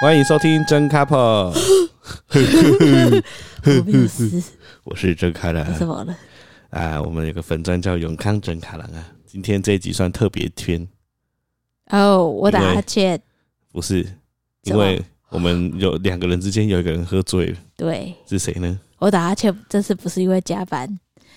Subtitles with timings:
[0.00, 1.52] 欢迎收听真 couple。
[4.82, 5.74] 我是真开朗。
[5.74, 6.16] 怎么了？
[6.70, 9.12] 啊，我们有个粉专叫永康真开朗啊。
[9.26, 10.88] 今天这一集算特别篇。
[11.90, 13.20] 哦，我打哈欠。
[13.72, 14.06] 不是，
[14.62, 17.58] 因为我们有两个人之间有一个人喝醉了。
[17.76, 18.80] 对，是谁呢？
[19.00, 20.88] 我打哈欠，这次不是因为加班，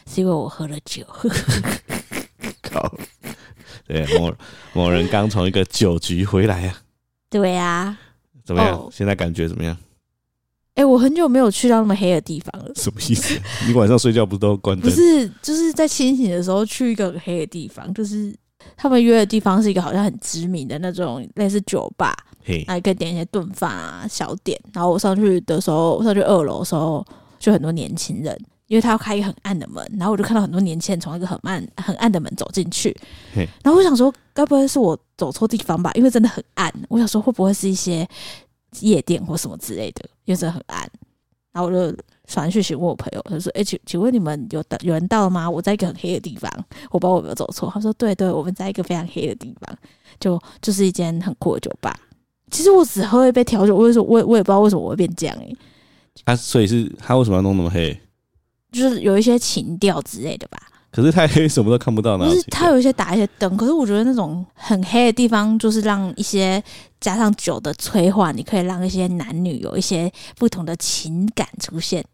[0.07, 1.05] 是因为我喝了酒。
[2.63, 2.97] 靠！
[3.85, 4.33] 对，某
[4.71, 6.81] 某人刚从一个酒局回来啊。
[7.29, 7.99] 对啊。
[8.43, 9.77] 怎么样？Oh, 现在感觉怎么样？
[10.75, 12.71] 哎、欸，我很久没有去到那么黑的地方了。
[12.75, 13.39] 什么意思？
[13.67, 14.89] 你晚上睡觉不是都关灯？
[14.89, 18.35] 不是，就是在清醒的时候去一个很黑的地方，就是
[18.75, 24.59] 他们约的地方是一个好像很知名的那种类似酒吧，嘿，还可以点一些炖饭啊、小点。
[24.73, 27.05] 然后我上去的时候，我上去二楼的时候，
[27.37, 28.35] 就很多年轻人，
[28.73, 32.89] 因为他要开一个很暗的门，然后我就看到很多年轻人从一个很暗、很暗的门走进去。
[33.35, 35.91] 嘿，然后我想说，该不会是我走错地方吧？
[35.93, 36.73] 因为真的很暗。
[36.89, 38.07] 我想说，会不会是一些
[38.79, 40.03] 夜店或什么之类的？
[40.25, 40.89] 因为真的很暗。
[41.51, 41.95] 然后我就
[42.27, 45.47] 传讯息问我朋友，他说：“哎、欸，请请问你们有有人到了吗？
[45.47, 46.51] 我在一个很黑的地方，
[46.89, 49.77] 我不知道我有没有走错。”他说：“对对，我们在一个非常黑的地方，
[50.19, 51.95] 就就是一间很酷的酒吧。
[52.49, 55.57] 其实我只喝一杯调酒，我也说，我我也不知道为什么我会变这样哎、欸。
[56.25, 57.95] 啊，所以是他为什么要弄那么黑？
[58.73, 60.57] 就是有一些情调之类的吧。”
[60.91, 62.29] 可是太黑，什么都看不到呢。
[62.29, 66.63] 就是它有一些打一些灯，可是我觉得那种很黑的地方，就是让一些
[67.01, 72.05] 加上酒的催化，你可以让一些男女有一些不同的情感出现。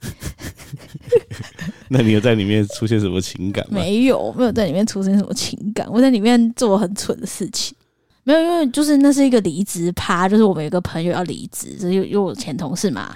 [1.89, 3.81] 那你有在里面出现什么情感吗？
[3.81, 5.85] 没有，没有在里面出现什么情感。
[5.91, 7.75] 我在里面做很蠢的事情，
[8.23, 13.13] 没有，因为就是那是一个离职趴，就是我们有个朋友要离职，就是因为我前同事嘛。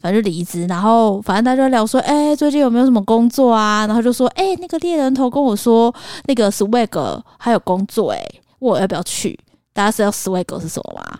[0.00, 3.86] 反正就离职，然后反正大家就聊说，哎、欸，最近有没有什么工作啊？
[3.86, 5.92] 然后就说，哎、欸，那个猎人头跟我说，
[6.26, 9.38] 那个 Swag 还有工作、欸，哎，我要不要去？
[9.72, 11.18] 大家知道 Swag 是什么吗？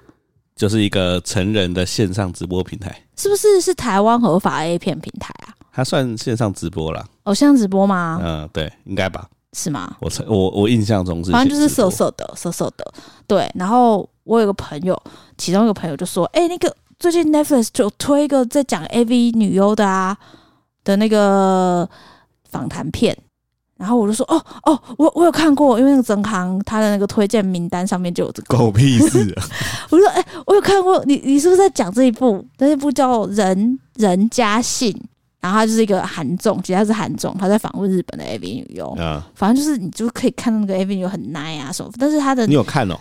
[0.54, 3.60] 就是一个成人的线上直播平台，是不是？
[3.60, 5.54] 是台湾合法 A 片平台啊？
[5.72, 7.04] 它算线上直播啦。
[7.24, 8.20] 哦，线上直播吗？
[8.22, 9.28] 嗯，对，应该吧？
[9.54, 9.96] 是吗？
[10.00, 12.92] 我我我印象中是，反正就是色色的，色色的。
[13.26, 15.00] 对，然后我有个朋友，
[15.36, 16.72] 其中一个朋友就说，哎、欸，那个。
[16.98, 20.16] 最近 Netflix 就推一个在讲 AV 女优的啊
[20.82, 21.88] 的那个
[22.50, 23.16] 访谈片，
[23.76, 28.56] 然后我就说哦哦，我我有看过，因为那个曾康他的那个推荐名单上面就有这个。
[28.56, 29.44] 狗屁事啊！
[29.90, 32.44] 我就说哎、欸，我有看过，你你是不是在讲这一部？
[32.58, 34.92] 那一部叫《人人家信》，
[35.40, 42.98] 然后他就是一个韩综，其实他是韩综，他在访问日本的 AV 女优啊，反正就是你就可以看到那个 AV 女优很 nice 啊什么，但是他的你有看哦。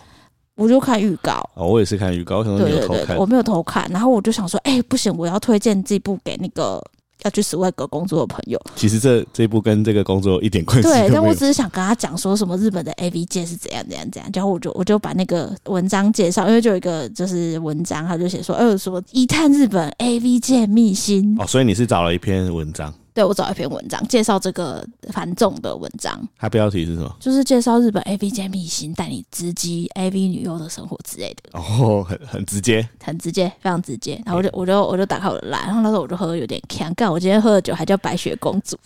[0.57, 2.97] 我就看预告哦，我也是看预告，我可能没有偷看。
[2.97, 6.83] 对对对，我没有偷看，然后我就想说，哎、欸，不行，我要推荐这部给那个
[7.23, 8.59] 要去 Swag 工作的朋友。
[8.75, 11.07] 其实这这部跟这个工作一点关系都没有。
[11.07, 21.35] 对，但我只是想跟他讲说什么日本的 AV 界是怎样怎样怎样，然后我就我就把那个文章介绍，因为就有一个就是文章，他就写说，哎、欸，什么一探日本 AV 界秘辛。
[21.39, 22.93] 哦，所以你是找了一篇文章。
[23.17, 27.11] 对，我找一篇文章介绍这个繁重的文章，它标题是什么？
[27.19, 31.59] 就是介绍日本 AV 界秘辛，带你直击 AV 女优的生活之类的。
[31.59, 34.21] 哦，很很直接，很直接，非常直接。
[34.23, 38.77] 然后我就我就我就打开我的 LINE，然后那时候我就喝的有点呛，干我今天喝的酒还叫白雪公主。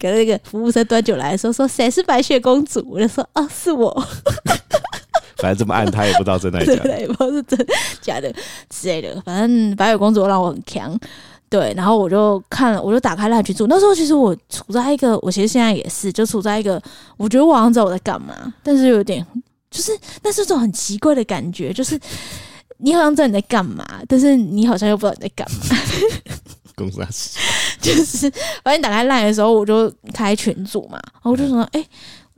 [0.00, 2.84] 可是那个服务生端酒来的时候说，谁是白雪公主？
[2.90, 4.04] 我就说啊，是我。
[5.38, 7.66] 反正这么暗，他也不知道真的假的，对，不知道是真
[8.00, 8.34] 假的
[8.68, 9.22] 之类的。
[9.24, 10.98] 反正白雪公主让我很呛。
[11.50, 13.66] 对，然后我就看了，我就打开烂群组。
[13.66, 16.80] 那时候其实我处在一个，我其实现在也是，就处在一个，
[17.16, 19.26] 我觉得我好像知道我在干嘛，但是有点，
[19.70, 19.92] 就是
[20.22, 21.98] 那是一种很奇怪的感觉，就是
[22.78, 25.76] 你好像知道你在干嘛，但是你好像又不知道你在干嘛。
[26.76, 27.38] 公司，
[27.80, 28.30] 就是
[28.62, 31.84] 反正打开烂的时候，我就开群组嘛，然后我就说，哎。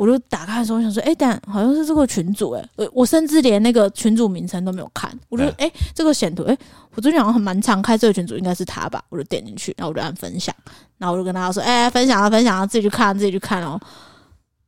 [0.01, 5.13] 我就打开的时候，我想说，哎、欸，但好像是这个群主、欸，哎，我我甚至连那个群主名称都没有看。
[5.29, 6.59] 我就，哎、欸，这个显图，哎、欸，
[6.95, 9.05] 我最近好像很蛮常开这个群主，应该是他吧？
[9.11, 10.55] 我就点进去，然后我就按分享，
[10.97, 13.79] 然后我就跟大家说，哎、欸，分享啊，分享啊，自己去看，自己去看哦。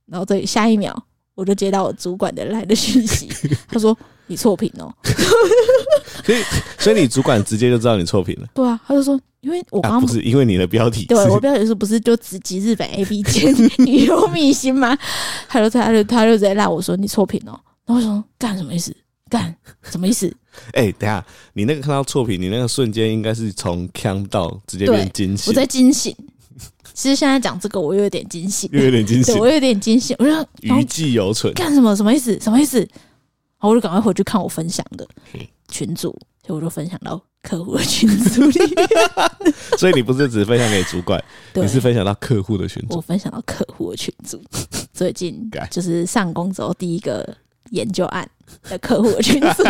[0.05, 0.95] 然后这里下一秒，
[1.43, 3.29] 我就接到我主管的来的讯息，
[3.69, 3.97] 他说
[4.29, 4.95] 你错评哦。
[6.25, 6.39] 所以，
[6.79, 8.47] 所以你主管直接就知道你错评了。
[8.55, 9.21] 对啊，他就说。
[9.41, 14.97] 因为我刚不是因为你的标题，对我标题是不是就直击日本 A B 界女优明星吗？
[15.49, 18.95] 他就他就他就直接赖我说你错评哦，然后我说干什么意思？
[19.29, 19.53] 干
[19.83, 20.33] 什么意思？
[20.75, 25.51] 哎、欸，等下你那个看到错评，你那个瞬间应该是从呛到直接变惊醒。
[25.51, 26.15] 我在惊醒。
[26.95, 30.15] 其实现在讲这个，我又有点惊喜，又有点惊醒，我有点惊喜。
[30.19, 31.95] 我说余悸犹存，干什么？
[31.97, 32.39] 什么意思？
[32.41, 32.87] 什么意思？
[33.61, 35.07] 我就赶快回去看我分享的
[35.69, 36.11] 群组，
[36.47, 37.21] 所以我就分享到。
[37.43, 38.89] 客户的群组里面，
[39.77, 41.21] 所以你不是只分享给主管，
[41.55, 42.95] 你是分享到客户的群组。
[42.95, 44.41] 我分享到客户的群组，
[44.95, 47.37] 最近就是上工之后第一个
[47.71, 48.31] 研究案。
[48.69, 49.63] 的客户的群组，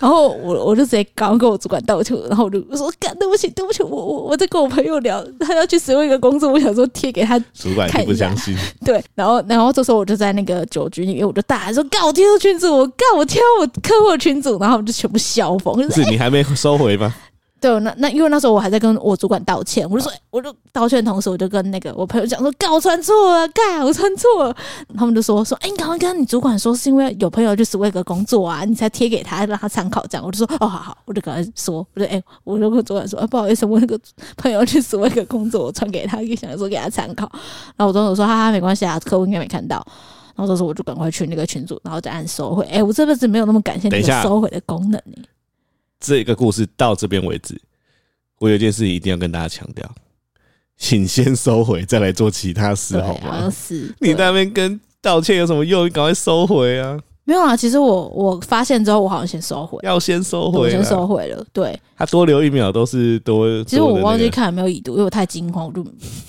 [0.00, 17.14] 然后我我就直接刚跟我主管道歉，然后我就说干对不起对不起，我我我在跟我朋友聊，他要去使用一个工作，我想说贴给他，主管不相信，对，然后然后这时候我就在那个酒局里面，我就大喊说干我贴到群组，我干我贴我客户的群组，然后我们就全部笑疯，是你还没收回吗？
[17.58, 24.56] 对，那那因为那时候我还在跟我主管道歉，我就说，我就道歉的同时，我就跟那个我朋友讲说，干我穿错了，干我穿错了。
[24.96, 30.24] 他们就说说，哎、欸，你赶快跟你主管说，是因为有朋友去 Swag 工作啊，你才贴给他，让他参考这样。
[30.24, 33.98] 我就说，哦，好好，我就赶快说，我就哎、欸，我就跟主管说，啊、不好意思，我那个
[34.36, 37.26] 朋友去 Swag 工作，我传给他，就想说给他参考。
[37.76, 39.84] 然后我总统说，哈哈，没关系啊，客户应该没看到。
[40.34, 42.62] 然后这时候我就赶快去那个群组，然后再按收回。
[42.66, 45.00] 哎、欸，我这辈子没有那么感谢那个收回的功能。
[46.06, 47.60] 这个故事到这边为止。
[48.38, 49.90] 我有件事一定要跟大家强调，
[50.76, 53.50] 请先收回，再来做其他事，好吗？
[53.50, 55.84] 是， 你在那边跟道歉有什么用？
[55.86, 56.96] 你赶快收回啊！
[57.24, 61.44] 没有啊，其实我我发现之后，我好像先收回，要先收回，先收回了。
[61.52, 63.64] 对，他多留一秒都是多。
[63.64, 65.84] 其实我忘记看有没有已读，因为我太惊慌，我就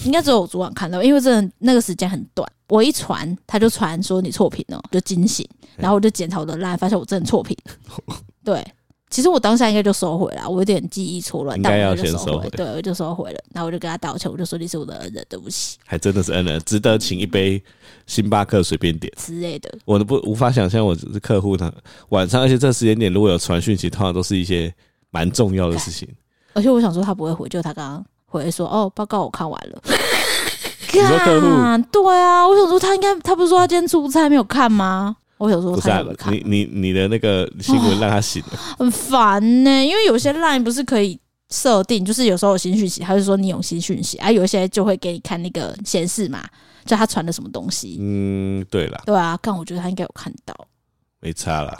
[0.05, 2.51] 应该只有我昨晚看到，因为真的那个时间很短。
[2.69, 5.47] 我一传，他就传说你错评了，就惊醒，
[5.77, 7.55] 然后我就检查我的 LINE，发现我真的错评。
[8.43, 8.65] 对。
[9.09, 12.49] 其实我当下应该就收回了，我有点记忆错乱，应该要先收回。
[12.49, 15.77] 对，我就收回了，然后我就跟他道歉，我就说你是我的恩人，对不起。
[15.85, 17.61] 还真的是恩人，值得请一杯
[18.05, 19.73] 星巴克随便点之类的。
[19.85, 21.71] 我都不无法想象，我是客户他，
[22.09, 24.73] 晚上而且这时间点如果有传讯息，通常都是一些
[25.09, 26.07] 蛮重要的事情。
[26.53, 29.81] 而且我想说他不会回，就他刚刚回说哦，报告我看完了。
[30.93, 31.47] 你说客户？
[31.91, 35.15] 对啊，我想说他应该，他不是说他今天出差没有看吗？
[35.37, 39.85] 我有时候不是啊，你你你的那个新闻让他醒了， 很烦呢、欸。
[39.85, 41.19] 因为有些 line 不是可以
[41.49, 46.43] 设定，就是有时候有新讯息，他就说你有新讯息啊，有一些就会给你看那个显示嘛，
[46.85, 47.97] 就他传的什么东西。
[47.99, 50.55] 嗯，对了，对啊，但我觉得他应该有看到，
[51.21, 51.77] 没差啦，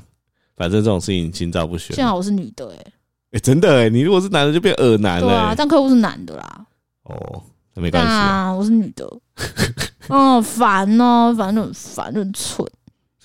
[0.55, 1.95] 反正这种事情心照不宣。
[1.95, 2.91] 幸好我是女的、欸，哎，
[3.31, 6.65] 哎，真的哎、欸，你如果是男的就变恶男了、啊，但客户是男的啦。
[7.03, 7.43] 哦，
[7.73, 9.05] 那没关系啊，我是女的。
[10.09, 12.65] 哦，烦哦，反正很烦，很蠢。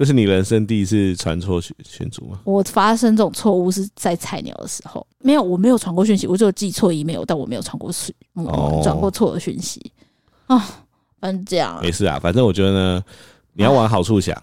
[0.02, 2.40] 这是你人生第一次传错群群组吗？
[2.42, 8.12] 我发生这种错误是在菜鸟的时候，没有，我没有传过讯息，我就记错 email，但我没有传过讯，
[8.82, 9.80] 转过错的讯息。
[10.48, 10.58] 啊，
[11.20, 13.04] 反正这样，没事啊，反正我觉得呢，
[13.52, 14.36] 你要往好处想，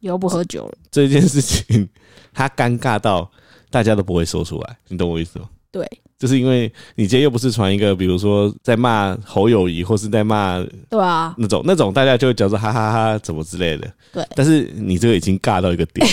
[0.00, 1.86] 以后不喝酒了，这件事情
[2.32, 3.30] 它尴尬到
[3.68, 5.50] 大家都不会说出来，你懂我意思吗？
[5.76, 6.00] 对。
[6.18, 13.86] 就是因为你今天又不是传一个，比如说在骂侯友谊，或是在骂对啊那种那种，大家就会觉得哈哈哈哈怎么之类的。
[14.14, 16.08] 对，但是你这个已经尬到一个点，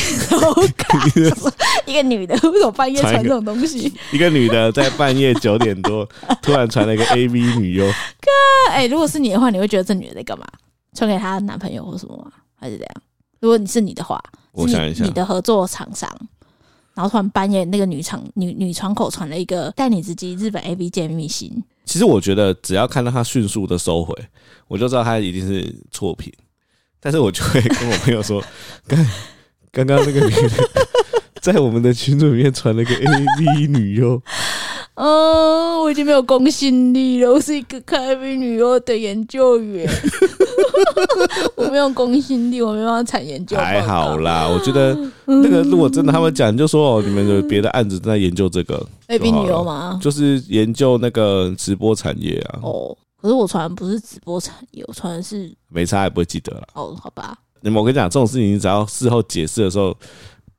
[1.86, 3.94] 一个女的为什么半夜传这种东西？
[4.12, 6.06] 一个女的在半夜九点多
[6.42, 7.86] 突然传了一个 AV 女优。
[7.88, 10.45] 哥哎、欸，如果是你的话，你会觉得这女的在干嘛？
[10.94, 12.30] 传给她男朋友或什么吗？
[12.59, 12.95] 还是怎样？
[13.39, 14.21] 如果你是你的话，
[14.51, 16.09] 我想一下，你的合作厂商。
[16.94, 21.51] 然后突然半夜，那个女窗女女窗口传了一个带你直击日本 AV 界秘密信。
[21.86, 24.16] 其实我觉得，只要看到他迅速的收回，
[24.68, 26.31] 我就知道他一定是错评。
[27.00, 28.42] 但是我就会跟我朋友说，
[28.88, 29.06] 刚
[29.72, 30.69] 刚刚那个女的
[31.42, 34.22] 在我们的群组里面传了个 AV 女优。
[34.95, 37.31] 嗯，我已经没有公信力了。
[37.31, 39.90] 我是一个开 AV 女优的研究员，
[41.56, 43.57] 我没有公信力，我没办法产研究。
[43.57, 50.00] 还好啦，我觉得那个如果真的他们讲，就说哦，你们有别的案子正在研究这个，A B 女优吗？
[50.02, 52.60] 就是研究那个直播产业啊。
[52.62, 56.68] 哦，可是我传的不是直播产业，我传的是没差，也不会记得了。
[56.74, 57.38] 哦，好吧。
[57.62, 59.95] 那么我跟你讲，这种事情你只要事后解释的时候，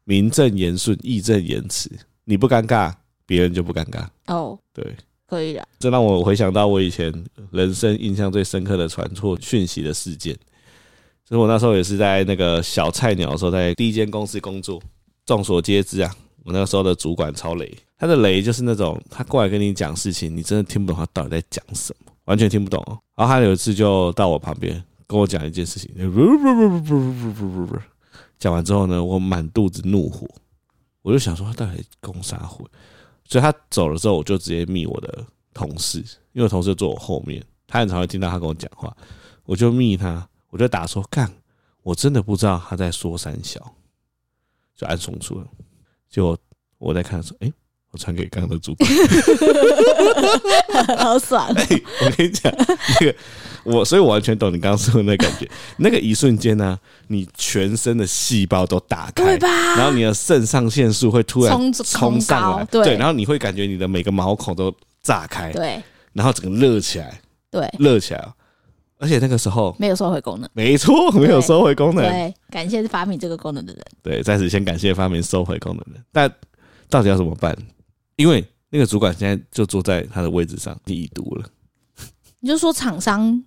[0.05, 1.91] 名正言顺，义正言辞，
[2.25, 2.93] 你不尴尬。
[3.27, 4.95] 别人就不尴尬哦，对，
[5.35, 5.67] 可以的。
[5.81, 7.13] 这让我回想到我以前
[7.51, 10.37] 人生印象最深刻的传错讯息的事件。
[11.27, 14.81] 所以我那时候也是在那个小菜鸟的时候，在第一间公司工作。
[15.27, 16.15] 众所皆知啊，
[16.45, 22.85] 我那个时候的主管超雷，他的雷就是那种他过来跟你讲事情，你真的听不懂他到底在讲什么，完全听不懂。
[23.17, 25.91] 然后他有一次就到我旁边跟我讲一件事情，
[28.39, 30.29] 讲完之后呢，我满肚子怒火，
[31.01, 32.67] 我就想说他到底攻啥火？
[33.35, 35.99] 所以他走了之后，我就直接密我的同事，
[36.35, 38.97] 因为同事坐我后面，他很常会听到他跟我讲话，
[39.45, 41.29] 我就密他，我就打说干，
[41.83, 43.75] 我真的不知道他在说三小，
[44.77, 45.49] 就按送出了，
[46.09, 46.39] 结果
[46.79, 47.55] 我在看说，哎、欸，
[47.91, 48.89] 我传给刚刚的主管，
[50.97, 51.83] 好爽、欸！
[52.07, 53.17] 我跟你讲，那个
[53.65, 56.79] 我，所以我完全懂你刚刚说的那感觉， 那个一瞬间呢，
[57.09, 59.49] 你全身的细胞都打开，对吧？
[59.77, 68.25] 然后你的肾上腺素会突然冲冲上来，对，然后你会感觉你的每个毛孔都炸开，对，然后整个热起来，对，热起来。
[68.97, 72.05] 而且那个时候没有收回功能，没错，没有收回功能。
[72.05, 73.83] 对，感谢发明这个功能的人。
[74.03, 76.05] 对，在此先感谢发明收回功能的人。
[76.13, 76.33] 但
[76.89, 77.55] 到底要怎么办？
[78.17, 81.45] 因为那个主管现在就坐在他的位置上，你已读了。
[82.39, 83.43] 你就说厂商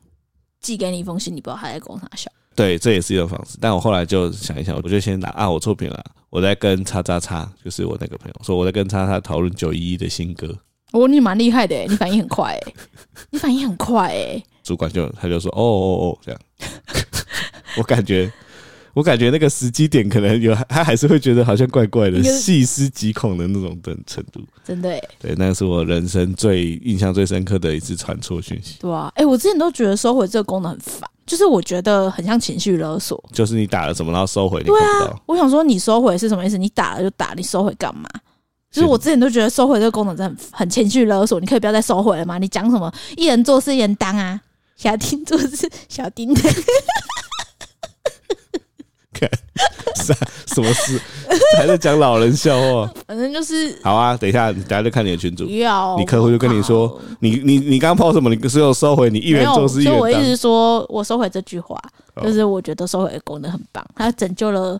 [0.61, 2.31] 寄给你一封信，你不知道他在工厂笑。
[2.55, 3.57] 对，这也是一种方式。
[3.61, 10.57] 但我后来就想一想，我就先拿啊，我错评了，我在跟叉叉叉，就是我那个朋友说，我在跟叉叉讨论九一一的新歌。
[10.91, 12.59] 哦，你蛮厉害的，你反应很快，
[13.29, 14.43] 你反应很快，哎。
[14.63, 16.41] 主管就他就说，哦哦哦，这样。
[17.77, 18.31] 我感觉，
[18.97, 24.41] 我感觉那个时机点可能有， 他还是会觉得好像怪怪的，细思极恐的那种的程度。
[24.65, 28.77] 真的，对，那是我人生最印象最深刻的一次传错讯息。
[28.79, 33.23] 对啊，哎，我之前都觉得收回这个功能很烦，就是我觉得很像情绪勒索。
[33.31, 36.57] 就是你打了什么，然后收回，你对啊，我想说你收回是什么意思？
[36.57, 38.09] 你打了就打，你收回干嘛？
[38.71, 42.39] 就是我之前都觉得收回这个功能真很情绪勒索，你可以不要再收回了吗？
[42.39, 44.41] 你讲什么一人做事一人当啊，
[44.75, 46.41] 小丁做事小丁的，
[49.19, 49.29] 看
[49.95, 50.13] 啥
[50.45, 50.99] 什么事
[51.57, 52.91] 还在讲老人笑话？
[53.07, 58.33] 反正就是好啊，等一下，等下就看你的群主，要你客户就跟你说，你你你刚刚抛什么？
[58.33, 59.09] 你是有收回？
[59.09, 59.99] 你一元做事一元当。
[59.99, 61.77] 所以我一直说我收回这句话，
[62.23, 64.79] 就是我觉得收回的功能很棒，它拯救了。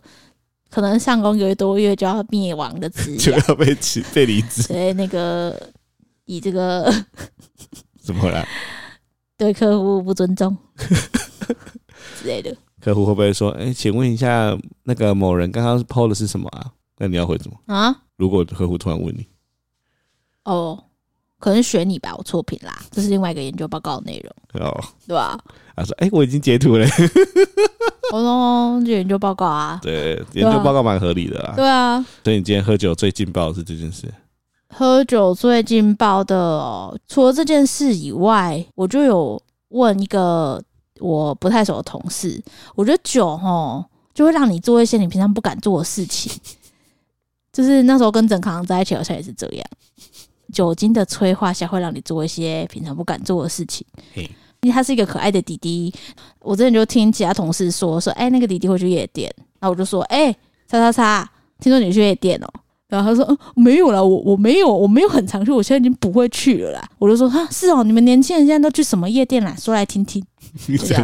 [0.69, 4.61] 可能上工一个多月就要灭亡的职业， 就要被辞被离职。
[4.63, 5.57] 所以那个
[6.25, 6.93] 以这个
[8.03, 8.45] 怎么了？
[9.37, 10.55] 对客户不尊重
[12.19, 12.53] 之类的。
[12.87, 17.93] 客户会不会说：“哎、欸，请问一下，那个某人刚刚 PO 的是什么啊？”那你要回什么啊？
[18.15, 19.27] 如果客户突然问你，
[20.45, 20.81] 哦。
[21.37, 25.37] 可能选你吧，我错评啦，这是另外一个研究报告的内容，哦，对吧？
[25.75, 26.87] 他说：“哎、欸，我已经截图了。”
[28.13, 34.11] 我说：“这研究报告啊，对，研究报告蛮合理的啦。”对啊，所以你今天喝酒最劲爆的是这件事。
[34.69, 40.63] 喝酒最劲爆的、哦，除了这件事以外，我就有问一个
[40.99, 42.41] 我不太熟的同事，
[42.75, 46.31] 我觉得酒吼，就会让你做一些你平常不敢做的事情，
[47.53, 49.65] 就是那时候跟郑康在一起，好像也是这样。
[50.53, 53.85] 酒精的催化下，会让你做一些平常不敢做的事情。
[54.61, 55.93] 因为他是一个可爱的弟弟，
[56.39, 60.33] 我之前就听其他同事说说，哎、欸，那个弟弟会去夜店，然后我就说，哎、欸，
[60.67, 66.89] 叉叉叉，听说你去夜店哦、喔，然后他说，嗯，没有啦，我我没有，我没有很常去，我现在已经不会去了啦。
[66.99, 69.53] 我就说，哈，是哦、喔，你们年轻人现在都去什么夜店啦？
[69.59, 70.23] 说来听听。
[70.67, 70.95] 你这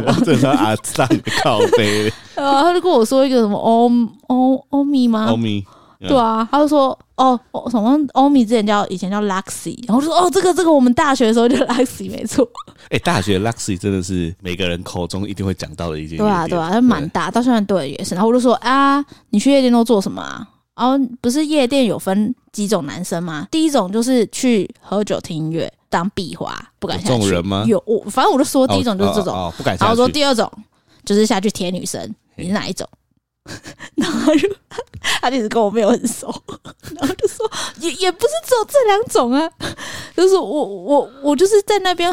[0.48, 1.06] 阿赞
[1.42, 3.90] 靠北， 然后他就跟我说一个什么欧
[4.28, 5.26] 欧欧米吗？
[5.30, 5.64] 欧米。
[6.00, 7.38] 对啊，他就说哦，
[7.70, 12.46] 什么欧米之前叫以前叫 Luxy，然后就说哦，这个这个我们大学的时候就 Luxy 没错。
[12.84, 16.18] 哎、 欸，大学 Luxy 真的是每个人口中一定会讲到的一件。
[16.18, 18.14] 对啊，对啊，它蛮大，到现在对也是。
[18.14, 20.46] 然后我就说啊，你去夜店都做什么啊？
[20.76, 23.46] 然后不是夜店有分几种男生吗？
[23.50, 27.12] 第一种就是去喝酒听音乐当壁花，不敢下去。
[27.12, 27.64] 这种人吗？
[27.66, 29.84] 有，我反正我就说第一种就是这种，哦哦哦、不敢下去。
[29.84, 30.50] 然后说第二种
[31.04, 32.88] 就是下去贴女生，你是哪一种？
[33.96, 34.48] 然后就
[35.20, 36.34] 他一直跟我没有很熟，
[36.98, 39.48] 然后就说也也不是只有这两种啊，
[40.16, 42.10] 就是我我我就是在那边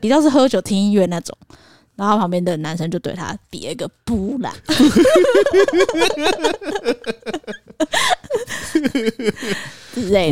[0.00, 1.36] 比较是喝酒听音乐那种，
[2.00, 4.54] 然后旁边的男生就对他比了一个不啦，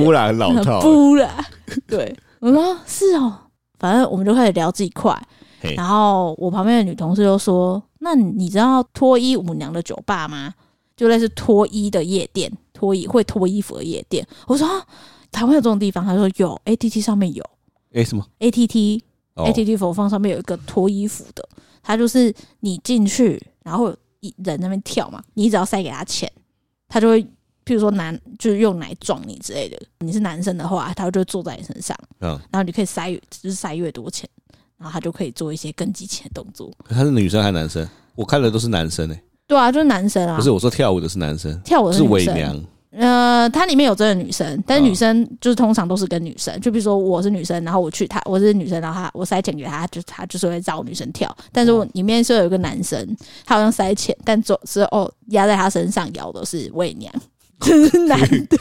[0.03, 1.45] 不啦很老套， 不啦，
[1.87, 3.39] 对，我说是哦，
[3.79, 5.15] 反正我们就开始聊这一块。
[5.77, 10.55] 然后我旁边的女同事就说：“那你知道脱衣舞娘的酒吧吗？
[10.97, 14.67] 就类似脱衣的夜店，脱衣会脱衣服的夜店。”我说
[15.31, 17.45] ：“台湾有这种地方？”他说：“有，ATT 上面有。”
[17.93, 18.25] 哎，什么
[19.47, 21.49] ？ATT，ATT 否放上面有一个脱衣服的，
[21.83, 26.31] 他就是你进去，然后一人在那边跳嘛，你只要塞给他钱，
[26.89, 27.23] 他就会，
[27.65, 29.81] 譬如说男就是用奶撞你之类的。
[30.01, 34.29] 你是男生的话，他就会坐在你身上，嗯，然后你可以塞，就是塞越多钱。
[34.79, 36.71] 然后他就可以做一些更激情的动作。
[36.89, 37.85] 他是女生还是男生？
[38.15, 39.23] 我看的都是男生诶、欸。
[39.45, 40.37] 对啊，就是男生啊。
[40.37, 42.65] 不是我说跳舞的是男生，跳舞的是伪娘。
[42.91, 46.59] 呃，它里面有真的女生，但是女生就是通常都是跟女生。
[46.61, 51.35] 就比如说我是女生，然后我去他，我是女生，然后他我塞钱给他，就他就是会找女生跳。
[51.53, 57.13] 但是我里面是有一个男生，他好像塞钱，但总是哦压在他身上咬的是伪娘。
[57.67, 58.59] 真是男的，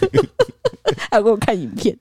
[1.12, 1.96] 还有给我看影片，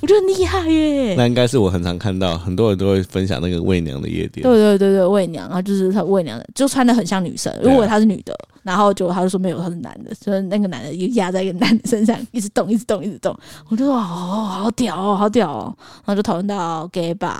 [0.00, 1.14] 我觉得很厉害耶。
[1.16, 4.42] 那应该是我很常看到，很多人都会分享那个伪娘的夜店。
[4.42, 7.52] 对对对对，伪娘啊，就是他伪娘的，就穿的很像女生。
[7.62, 13.36] 如果她是女的，然后就他就说没有，他是男的，所以那个男的就压在一个男的身上，一直动， 一直动，一直动。
[13.68, 15.74] 我就说哦，好屌哦，好屌哦。
[16.04, 17.38] 然后就讨论到 gay bar，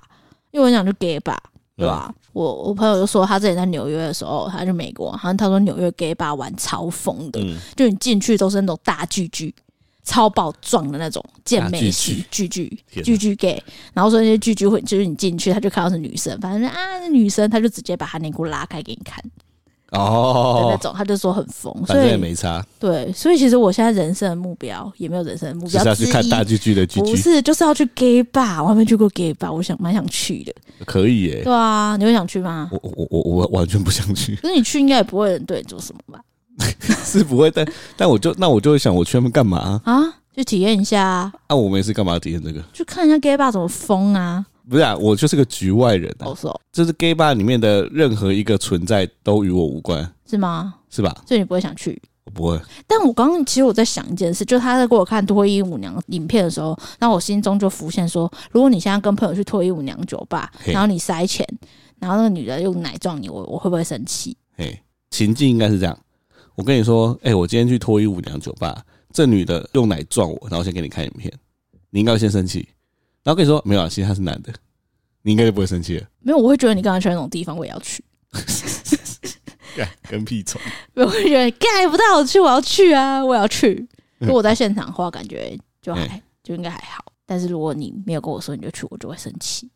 [0.51, 1.37] 因为我想就 gay bar。
[1.77, 2.15] 对吧、啊？
[2.33, 9.55] 我我朋友就说，他之前在纽约的时候，他去美国，好像他说纽约 gay bar 玩超疯的，嗯、就你进去都是那种大巨巨，
[10.05, 13.63] 超爆壮的那种健美型巨巨巨巨 gay，
[13.95, 19.23] 然后说那些巨巨会就是你进去他就看到是女生，反正啊女生他就直接把他内裤拉开给你看。
[19.93, 22.65] 哦，那种他就说很疯，所以也没差。
[22.79, 30.53] 对，所以其实我现在人生的目标也没有人生的目标，是要去看大巨巨的巨巨，不是就是要去 gay bar，我还没去过 gay bar，我想蛮想去的。
[30.85, 32.69] 可以耶，对啊，你会想去吗？
[32.73, 34.35] 我我我我完全不想去。
[34.37, 36.21] 可是你去应该也不会有人对你做什么吧？
[37.05, 40.03] 是不会，但但我就那我就会想，我去那边干嘛啊？
[40.35, 41.33] 去体验一下啊！
[41.49, 42.63] 啊，我们也是干嘛要体验这个？
[42.73, 44.45] 去看一下 gay bar 怎么疯啊！
[44.73, 46.25] 不是啊，我就是个局外人啊。
[46.25, 50.77] 哦，这是 gay bar 里面的任何一个存在都与我无关，是吗？
[50.89, 51.15] 是吧？
[51.29, 52.01] 所以你不会想去？
[52.25, 52.59] 我不会。
[52.87, 61.47] 但我刚刚其实我在想一件事，就他在给我看脱衣舞娘影片的时候，那我心中就浮现说，如果你现在跟朋友去脱衣舞娘酒吧，然后你塞钱，
[61.99, 64.35] 然后那个女的用奶撞你，我我会不会生气？
[64.57, 65.95] 嘿，情境应该是这样。
[66.55, 71.31] 我跟你说，哎、欸，我今天去脱衣舞娘酒吧，这女的用奶撞我，然后先给你看影片，
[71.91, 72.67] 你应该会先生气，
[73.23, 74.53] 然后跟你说没有啊，其实他是男的。
[75.25, 76.07] 你应该就不会生气了。
[76.21, 78.05] 没有，我会觉得你刚才去那种地方，我也要去。
[80.11, 80.61] 跟屁虫。
[80.95, 83.87] 我会觉得干不太好去，我要去啊，我要去。
[84.19, 87.05] 如果我在现场的话，感觉就还、欸、就应该还好。
[87.25, 89.71] 但是如果你没有跟我说你就去，我就会生气。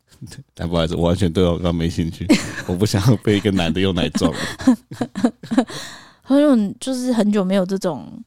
[0.53, 2.27] 但不好意思，我完全对我刚刚没兴趣。
[2.67, 4.33] 我不想被一个男的用奶撞。
[6.21, 8.21] 很久就是很久没有这种。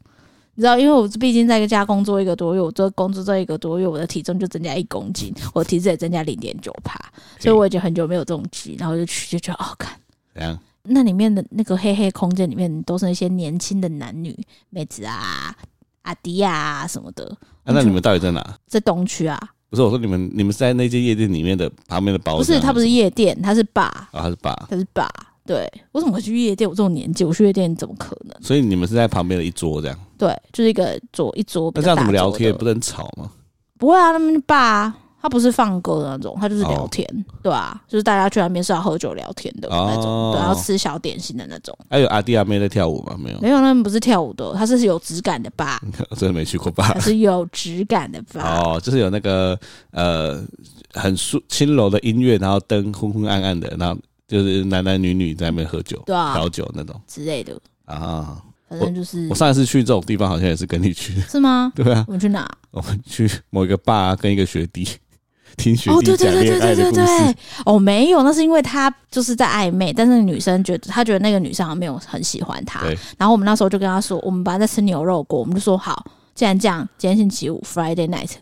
[0.61, 7.00] 你知道，因为我毕竟在一个家工作一个多月，我做工作这一个多月，我的体重就增加一公斤，我体脂也增加零点九帕，
[7.38, 9.99] 所以我已经很久没有这种局，然后就去就觉得哦，看，
[10.35, 10.59] 怎样？
[10.83, 14.38] 那里面的那个黑黑空间里面都是那些年轻的男女
[14.69, 15.57] 妹子啊、
[16.02, 17.25] 阿迪啊什么的。
[17.64, 18.59] 啊，那你们到底在哪？
[18.67, 19.40] 在东区啊？
[19.71, 22.38] 不是，我说你们你们是在那间夜店里面的旁边的包厢？
[22.38, 23.85] 不是，它不是夜店，它是 bar。
[23.85, 25.09] 啊、哦，它是 bar，它是 bar。
[25.50, 26.71] 对，我怎么会去夜店？
[26.71, 28.37] 我这种年纪，我去夜店怎么可能？
[28.40, 29.99] 所以你们是在旁边的一桌这样？
[30.16, 31.73] 对，就是一个桌一桌。
[31.75, 32.57] 那这样怎么聊天？
[32.57, 33.28] 不是很吵吗？
[33.76, 41.76] 不会啊，他们爸他不是放歌的那种，他就是聊天，哦、对啊，就是大家去那边是要喝酒聊天的那种，哦、对，要吃小点心的那种。
[41.90, 43.17] 还有阿弟阿妹在跳舞吗？
[43.19, 45.82] 没有，没有，他们不是跳舞的，他是有质感的吧？
[46.10, 46.93] 我 真的没去过吧？
[46.95, 48.60] 他是有质感的吧？
[48.60, 49.58] 哦，就是有那个
[49.91, 50.41] 呃
[50.93, 53.99] 很舒轻柔的音乐，然后灯昏昏暗暗的，然后。
[54.30, 58.40] 就是男男女女在那边喝酒，对啊，调酒那种之类的啊。
[58.69, 61.73] 反正就是我，我上一次去这种地方，好像也是跟你去，是吗？
[61.75, 62.04] 对啊。
[62.06, 62.49] 我们去哪？
[62.71, 64.88] 我们去某一个吧，跟一个学弟
[65.58, 67.36] 听学弟哦，对对对对对对对。
[67.66, 72.84] 哦，没有，那是因为他就是在暧昧，但是女生觉得他觉得那个女生好像没有很喜欢他。
[73.19, 78.34] 然后我们那时候就跟他说，我们本来在吃牛肉锅，我们就说好，既然这样，今天星期五，Friday night。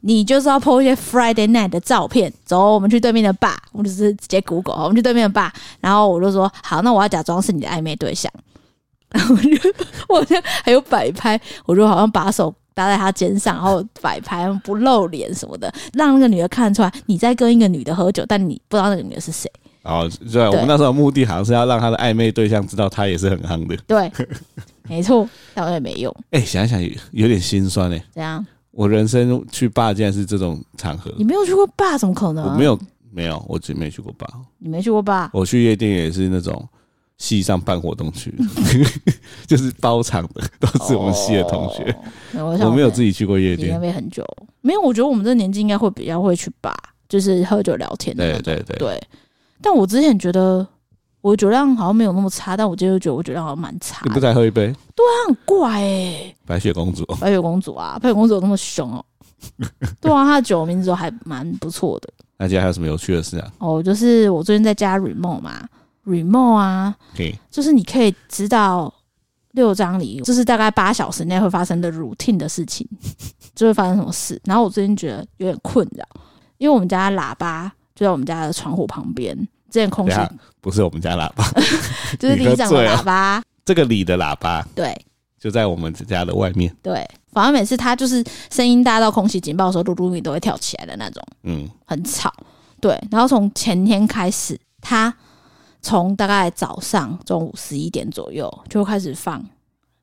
[0.00, 8.32] 你就是要 po 一些 Friday night 的照片，走，我们去对面的吧我们就是直接 Google，我们去对面的吧然后我就说好，那我要假装是你的暧昧对象，
[9.10, 9.74] 然后我就
[10.08, 19.50] 我就还有摆拍，我就好像把手搭在他肩上，然后摆拍不露脸什么的，让那个女的看出来你在跟一个女的喝酒，但你不知道那个女的是谁。
[19.82, 23.76] 哦，对，我们那时候的目的好像是要让他的暧昧对象知道他也是很夯的。
[23.86, 24.10] 对，
[24.88, 26.12] 没错，但我也没用。
[26.32, 26.82] 哎、想一想
[27.12, 28.04] 有点心酸呢、欸。
[28.12, 28.44] 怎样？
[28.76, 31.96] 我人生去霸竟然是这种场合，你没有去过吧？
[31.96, 32.44] 怎么可能？
[32.44, 32.78] 我没有，
[33.10, 34.28] 没有，我真没去过吧。
[34.58, 35.30] 你没去过吧？
[35.32, 36.62] 我去夜店也是那种
[37.16, 38.34] 系上办活动去，
[39.48, 41.90] 就是包场的，都是我们系的同学。
[42.34, 44.22] 哦、我没有自己去过夜店，没很久。
[44.60, 46.76] 没有，我觉得我们这年纪应该会比较会去吧，
[47.08, 48.40] 就是喝酒聊天的。
[48.40, 49.02] 对对对对。
[49.62, 50.66] 但我之前觉得。
[51.26, 54.00] 我酒量好像没有那么差，但我今天就觉得我酒量好像蛮差。
[54.04, 54.66] 你不再喝一杯？
[54.94, 56.36] 对啊，很怪哎、欸。
[56.46, 59.04] 白雪公主，白雪公主啊，白雪公主有那么凶哦、
[59.58, 59.66] 喔？
[60.00, 62.08] 对啊，她的酒名字都还蛮不错的。
[62.38, 63.52] 那今天还有什么有趣的事啊？
[63.58, 65.68] 哦，就是我最近在加 remote 嘛
[66.06, 66.94] ，remote 啊，
[67.50, 68.94] 就是你可以知道
[69.50, 72.88] 六张里，就是大概八小时内会发生的 routine 的事情，
[73.52, 74.40] 就会发生什么事。
[74.44, 76.06] 然后我最近觉得有点困扰，
[76.58, 79.36] 因为我们家喇叭就在我们家的窗户旁边。
[79.76, 80.16] 这件空气
[80.62, 81.44] 不是我们家喇叭，
[82.18, 83.42] 就是里长的喇叭。
[83.62, 84.98] 这个里的喇叭，对，
[85.38, 86.74] 就在我们家的外面。
[86.82, 91.22] 对，反正每次他就是声音大到空气警报的时候，露露米都会跳起来的那种。
[91.42, 92.32] 嗯，很吵。
[92.80, 95.14] 对，然后从前天开始，他
[95.82, 99.44] 从大概早上中午十一点左右就开始放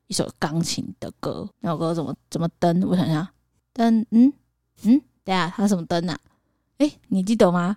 [0.06, 1.48] 一首钢琴的歌。
[1.58, 2.80] 那首歌怎么怎么登？
[2.86, 3.26] 我想想，
[3.72, 4.32] 登嗯
[4.84, 6.16] 嗯，等下他什么登啊？
[6.78, 7.76] 哎，你记得吗？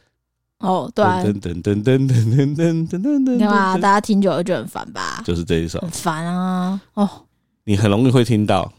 [0.61, 1.03] 哦，对。
[1.03, 3.77] 噔噔噔噔噔噔噔噔噔，对吧？
[3.77, 5.21] 大家听久了就很烦吧？
[5.25, 5.79] 就是这一首。
[5.79, 6.79] 很烦啊！
[6.93, 7.09] 哦，
[7.65, 8.71] 你很容易会听到，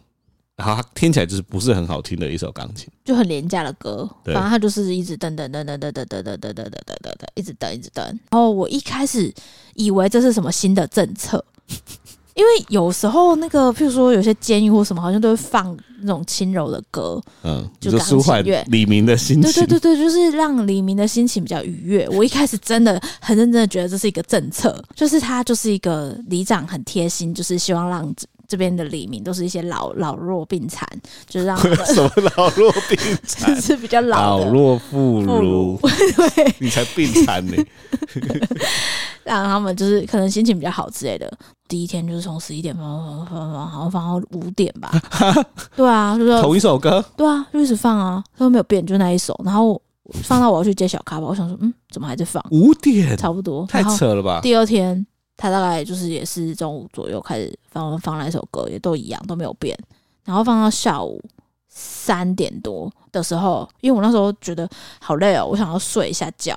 [0.57, 4.09] 然后它听起来就是不是很好听的一首钢琴，就很廉价的歌。
[4.25, 8.03] 反正它就是一直噔噔噔噔噔噔噔噔噔噔噔噔噔，一直噔一直噔。
[8.03, 9.33] 然后我一开始
[9.75, 11.45] 以为这是什么新的政策。
[12.35, 19.43] 因为有时候那个，譬如说有些监狱或什么，好像都会放那种轻柔的歌，嗯，就舒缓李明的心情。
[19.43, 22.09] 对对对对，就是让李明的心情比较愉悦。
[22.11, 28.13] 我一开始真的很认真的觉得这是一个政策，就是他就是一个里长很贴心，就是希望让
[28.53, 30.87] 这边的黎明都是一些老老弱病残，
[31.27, 35.81] 就是让 什么老弱病残， 是比较老老弱妇孺，
[36.35, 37.57] 对， 你才病残呢。
[39.25, 41.33] 让他们就是可能心情比较好之类的。
[41.67, 44.93] 第一天就是从十一点放放放放，好像放到五点吧。
[45.75, 47.03] 对啊，就是同一首歌。
[47.17, 49.35] 对啊，就一直放啊，都没有变，就那一首。
[49.43, 49.81] 然后
[50.25, 52.45] 放到我要去接小咖吧，我想说，嗯，怎么还在放？
[52.51, 54.41] 五点，差不多，太扯了吧？
[54.43, 59.77] 第二天他大概就是也是中午左右开始放放那首歌，也都一样，都没有变。
[60.25, 61.21] 然后放到下午
[61.69, 64.69] 三点多的时候，因为我那时候觉得
[65.01, 66.57] 好累哦，我想要睡一下觉。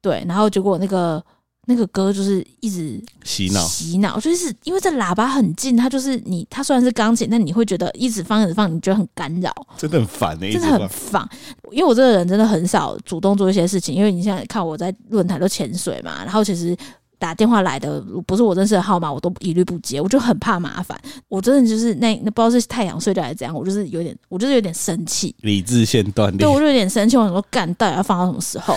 [0.00, 1.22] 对，然后结果那个
[1.66, 11.28] 那个歌就是一直洗脑，洗脑，就是因为这喇叭很近，它就是你，它虽然是钢琴，但你会觉得一直放一直放，你觉得很干扰，真的很烦呢、欸，真的很烦。
[11.70, 16.76] 因为我这个人真的很少主动做一些事情，因为你现在看我在论坛都潜水嘛，然后其实
[17.20, 20.98] 打电话来的不是我认识的号码，我都一律不接，我就很怕麻烦。
[21.28, 28.74] 我真的就是那那不知道是太阳睡觉还是怎样，我就是有点，我就是有点生气，理智线断裂，对，我就有点生气，我想说干，到底要放到什么时候？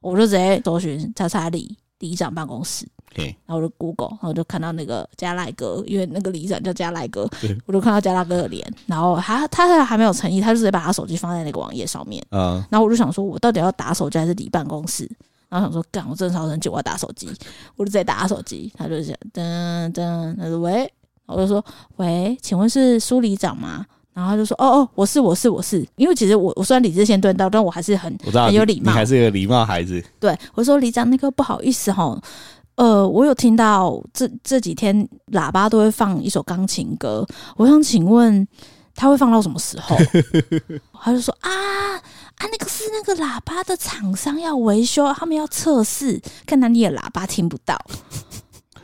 [0.00, 7.28] 我就直接搜寻叉叉里里长办公室，然后我就 Google，然后就看到那个加赖哥，因为那个里长叫加赖哥，
[7.66, 15.10] 我就看到加赖哥的脸，然后他他还没有诚意，他就直接把他手机放在那个网页上面，嗯，然后我就想说，我到底要打手机还是里办公室？
[15.48, 17.28] 然后想说，干，我真的超生气，我要打手机，
[17.76, 20.92] 我就在打手机，他就讲噔噔，他说喂，
[21.26, 21.64] 我就说
[21.96, 23.84] 喂，请问是苏里长吗？
[24.14, 32.20] 然后他就说：“哦哦，我是我是我是，因为其实我我虽然理智先断到，但我还是很很有礼貌，你还是一个礼貌孩子。”对，我说：“里长，那个不好意思哈，
[32.74, 37.24] 呃，我有听到这这几天喇叭都会放一首钢琴歌，
[37.56, 38.44] 我想请问
[38.96, 39.96] 他会放到什么时候？”
[41.00, 41.50] 他就说：“啊
[42.38, 47.78] 啊，那个是那个喇叭的厂商要维修，他们要测试，看哪里的喇叭听不到。”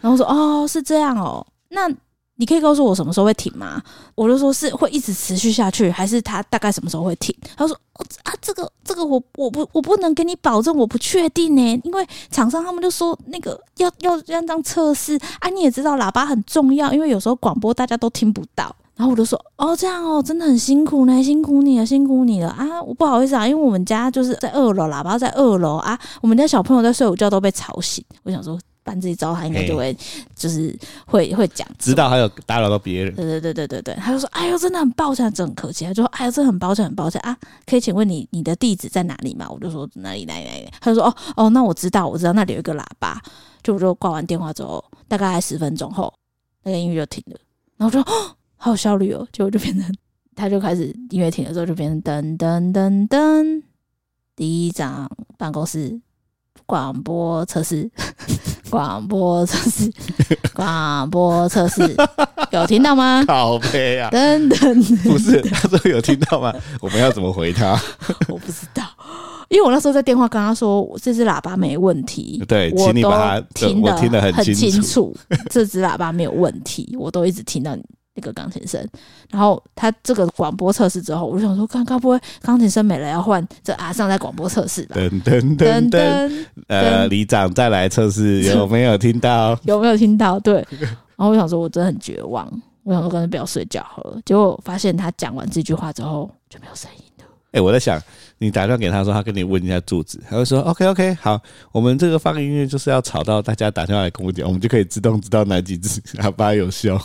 [0.00, 1.90] 然后说：“哦，是这样哦，那。”
[2.36, 3.80] 你可以告诉我什么时候会停吗？
[4.16, 7.32] 我就说是会一直持续下去，还是他大概什么时候会停？
[7.56, 15.48] 他说：“哦啊，这个这个我我不我不能给你保证，我不确定呢，因为厂商他们就说那个要要要这样测试啊。
[15.48, 18.74] 你也知道喇叭很重要，因为有时候广播大家都听不到。
[18.96, 22.82] 然后我就说：哦，这样哦，真的很辛苦呢，辛苦你了，辛苦你了啊！
[22.82, 28.04] 我不好意思啊，因为我们家就是在二楼，喇叭在二楼啊，我们家小朋友在睡午觉都被吵醒。
[28.22, 29.96] 我想说。”办这一招，他应该就会
[30.36, 33.14] 就是会会讲，知道还有打扰到别人。
[33.14, 37.34] 对对对对对对，他就说：“哎呦，真的很抱歉，真很客气。”他就说：“哎呦，真的很抱歉，很抱歉啊！
[37.64, 43.18] 可以请问你你的地址在哪里吗？”我就说：“哪里哪里哪里。”他就说：“哦哦，那我知道，我知道那里有一个喇叭。”
[43.64, 46.12] 就我就挂完电话之后，大概十分钟后，
[46.62, 47.40] 那个音乐就停了。
[47.78, 49.94] 然后我说：“哦， 好有效率哦！”结果就变成，
[50.34, 53.62] 他就开始音乐停了之后就变成噔噔噔噔，
[54.34, 56.00] 第一张办公室
[56.64, 57.90] 广播测试。
[58.70, 59.92] 广播测试，
[60.52, 61.94] 广播测试，
[62.50, 63.24] 有听到吗？
[63.28, 64.10] 好悲啊！
[64.10, 66.52] 噔噔，不是，他说有听到吗？
[66.80, 67.80] 我们要怎么回他？
[68.26, 68.82] 我不知道，
[69.48, 72.42] 因为我那时候在电话跟他说，这只喇叭没问题。
[72.48, 75.14] 对，请你把它听得听得很清楚，
[75.50, 77.84] 这只喇叭没有问题，我都一直听到你。
[78.14, 78.86] 那个钢琴声，
[79.30, 84.96] 然后他这个广播测试之后，我就想说，刚刚不会钢琴声没了，要换这阿尚在广播测试吧？
[84.96, 89.58] 噔噔噔噔，呃，里长再来测试，有没有听到？
[89.66, 90.38] 有没有听到？
[90.40, 90.64] 对。
[91.16, 92.48] 然后我想说，我真的很绝望，
[92.82, 94.18] 我想说，干脆不要睡觉好了。
[94.24, 97.24] 结果发现他讲完这句话之后就没有声音了。
[97.52, 98.00] 哎，我在想，
[98.38, 107.00] 你打电话给他说，他跟你问一下住址，他会说 OK OK，好，我们这个放音乐就是要吵到大家打电话来跟我讲，我们就可以自动知道哪几只 喇叭有效。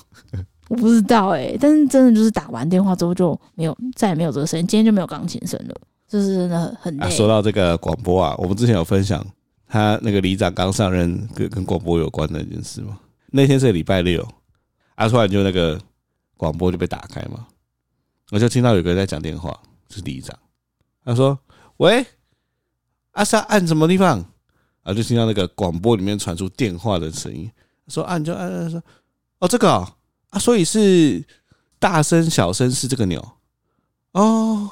[0.70, 4.66] 我不知道哎、欸，但是真的就是打完电话之后就没有，再也没有这个声音。
[4.66, 5.76] 今天就没有钢琴声了，
[6.08, 7.04] 就是真的很累。
[7.04, 9.26] 啊，说到这个广播啊，我们之前有分享
[9.68, 13.00] 他那个里长刚上任跟跟广播有关的一件事嘛。
[13.32, 14.26] 那天是礼拜六，
[14.96, 15.80] 啊，突然就那个
[16.38, 17.48] 广播就被打开嘛，
[18.32, 20.38] 我就听到有个人在讲电话，是里长。
[21.04, 21.38] 他说
[21.78, 22.06] ：“喂，
[23.14, 24.24] 阿、啊、是按什么地方？”
[24.84, 27.50] 啊，就听到那个广播里面传出电话的声音，
[27.88, 28.82] 说按就按，按，说。
[29.40, 29.88] 哦，这个哦
[30.30, 31.26] 啊，所以是
[31.80, 33.26] 大声小声是这个钮
[34.12, 34.70] 哦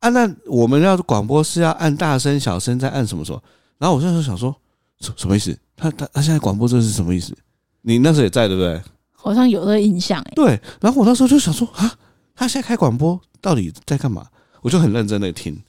[0.00, 3.42] 啊，那我们要广播是要按大声小声再按什么什么？
[3.78, 4.54] 然后我那时候想说
[5.00, 5.56] 什什么意思？
[5.76, 7.36] 他他他现在广播这是什么意思？
[7.82, 8.80] 你那时候也在对不对？
[9.12, 10.32] 好像有这个印象哎。
[10.34, 11.98] 对，然后我那时候就想说啊，
[12.34, 14.26] 他现在开广播到底在干嘛？
[14.62, 15.62] 我就很认真的听。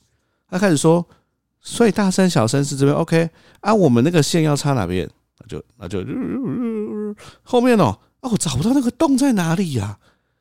[0.49, 1.05] 他开始说，
[1.61, 3.29] 所以大声小声是这边 OK
[3.61, 5.09] 啊，我们那个线要插哪边？
[5.39, 6.03] 那就那就
[7.43, 9.99] 后面哦啊，我找不到那个洞在哪里呀？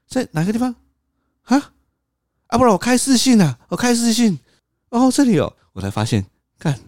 [0.08, 0.74] 在哪个地方？
[1.44, 1.72] 啊
[2.46, 4.38] 啊，不然我开视讯啊，我开视讯
[4.90, 6.24] 哦，这里哦，我才发现，
[6.58, 6.78] 看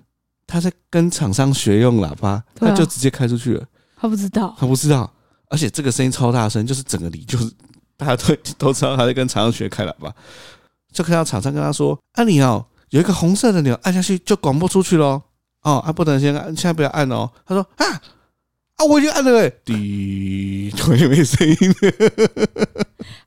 [0.47, 3.67] 他在跟厂商学用喇叭，他就直接开出去了。
[3.97, 5.11] 他不知道，他不知道，
[5.49, 7.51] 而且这个声音超大声，就是整个里就是
[7.97, 10.13] 大家都 都知道他在跟厂商学开喇叭，
[10.93, 15.23] 就看到厂商跟他说：“啊，你哦，有一个红色的钮，按下去就广播出去喽。”
[15.63, 17.31] 哦，啊，不能先按，现在不要按哦。
[17.47, 18.03] 他说：“啊
[18.83, 21.57] 啊，我已经按了诶，滴，突然没声音。”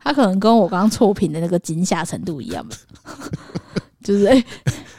[0.04, 2.76] 他可能跟我刚刚错频的那个惊吓程度一样吧，
[4.04, 4.44] 就是哎。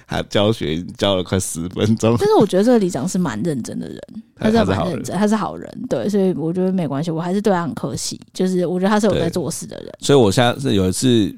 [0.08, 4.00] 他教学教了快十分钟，但是我觉得这个里长是蛮认真的人，
[4.36, 9.92] 他是蛮认真，他是好人，对，所以我觉得没关系，我还是对他很客气，就是我觉得他是有在做事的人。
[9.98, 11.34] 所以我现在是有一次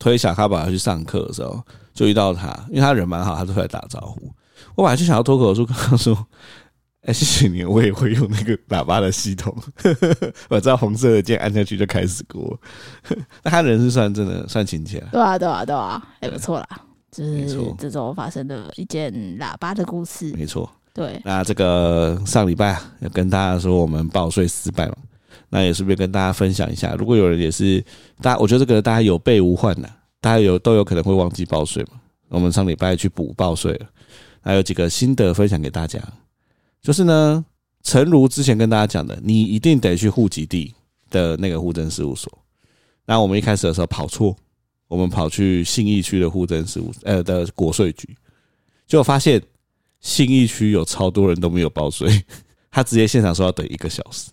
[0.00, 1.62] 推小咖宝去上课的时候，
[1.94, 4.28] 就遇到他，因为他人蛮好，他就出来打招呼。
[4.74, 6.26] 我本来就想要脱口而出跟他说
[7.02, 9.56] ：“哎、欸，谢谢你，我也会用那个喇叭的系统，
[10.50, 12.58] 我知道红色的键按下去就开始过。
[13.42, 16.68] ”那他人是算真的算亲切，对啊，对啊，对啊，还不错啦。
[17.10, 20.70] 就是这种发生的一件喇叭的故事，没错。
[20.92, 24.96] 对，那这个上礼拜要跟大家说我们报税失败嘛，
[25.48, 27.82] 那也顺便跟大家分享一下，如果有人也是，
[28.20, 29.88] 大家我觉得这个大家有备无患呐，
[30.20, 31.92] 大家有都有可能会忘记报税嘛。
[32.28, 33.86] 我们上礼拜去补报税了，
[34.42, 35.98] 还有几个心得分享给大家，
[36.82, 37.44] 就是呢，
[37.82, 40.74] 诚如之前跟大家讲的，你一定得去户籍地
[41.10, 42.30] 的那个户政事务所。
[43.06, 44.36] 那我们一开始的时候跑错。
[44.88, 48.08] 我们跑去信义区的户政事务呃的国税局，
[48.88, 49.40] 结果发现
[50.00, 52.10] 信义区有超多人都没有报税，
[52.72, 54.32] 他直接现场说要等一个小时，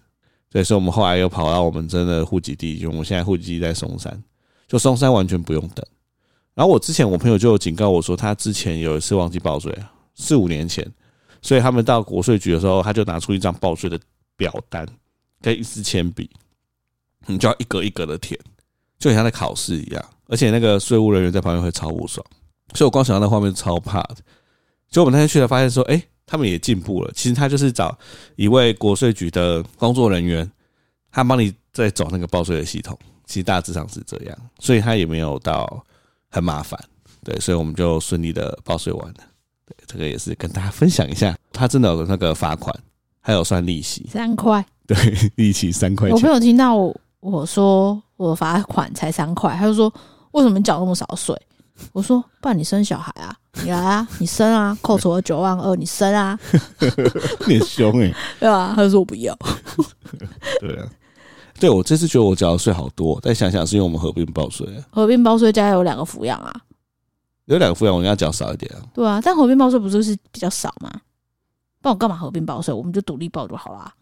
[0.51, 4.19] 所以说我们后来又跑到我们真的户籍地，就我们现在户籍地在松山，
[4.67, 5.85] 就松山完全不用等。
[6.55, 9.71] 然后我之前我朋友就警告我说，他之前有一次忘记报税，
[10.15, 10.83] 四五年前，
[11.47, 13.97] 所以他们到国税局的时候，他就拿出一张报税的
[14.35, 14.85] 表单
[15.41, 16.29] 跟一支铅笔，
[17.25, 18.37] 你就要一格一格的填，
[18.99, 20.05] 就很像在考试一样。
[20.25, 22.21] 而且那个税务人员在旁边会超不爽，
[22.73, 24.17] 所以我光想到那画面超怕的。
[24.89, 27.09] 就我们那天去了，发现说，哎，他们也进步了。
[27.15, 27.97] 其实他就是找
[28.35, 30.51] 一位国税局的工作人员，
[31.09, 32.99] 他帮你在走那个报税的系统。
[33.25, 35.81] 其实大致上是这样，所以他也没有到
[36.29, 36.77] 很麻烦。
[37.23, 39.19] 对，所以我们就顺利的报税完了。
[39.67, 42.75] 对，这个也是跟大家分享一下，他真的有那个罚款，
[43.21, 44.65] 还有算利息，三块。
[44.87, 44.97] 对，
[45.35, 46.15] 利息三块钱。
[46.15, 46.75] 我朋友听到
[47.19, 49.93] 我说我罚款才三块，他就说。
[50.31, 51.35] 为什么你缴那么少税？
[51.93, 56.37] 我说，不然你生小孩啊，你来啊，你生啊， 扣除了九万二，你生啊，
[57.47, 58.73] 你凶哎、欸，对吧？
[58.75, 59.35] 他就说我不要，
[60.59, 60.85] 对啊，
[61.59, 66.53] 对我这次觉得我缴的税好多，再想想是因为我们合并报税，合并报税加有两个抚养啊，
[67.47, 70.89] 有两个抚养，我应该缴少一点啊，对啊，但合并报税不就是比较少吗？
[71.81, 72.73] 不然我干嘛合并报税？
[72.73, 73.93] 我们就独立报就好啦。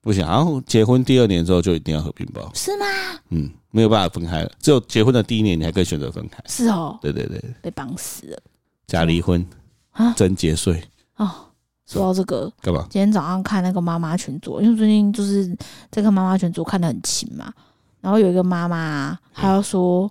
[0.00, 2.86] 不行，然后结婚第二年之后就一定要合并报，是吗？
[3.30, 6.42] 嗯，没有办法分开了，只有结婚的第一年你还可以选择分开。
[6.46, 8.38] 是哦，对对对，被绑死了，
[8.86, 9.44] 假离婚
[9.92, 10.82] 啊，真节税
[11.16, 11.30] 哦。
[11.86, 12.86] 说到这个，干嘛？
[12.90, 15.56] 今天早上看那个妈妈群组，因为最近就是
[15.90, 17.52] 在看妈妈群组看的很勤嘛，
[18.00, 20.10] 然后有一个妈妈，她要说，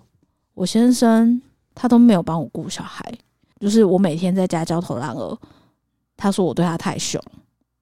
[0.54, 1.42] 我先生
[1.76, 3.04] 他都没有帮我顾小孩，
[3.60, 5.38] 就是我每天在家焦头烂额，
[6.18, 7.22] 他说我对他太凶，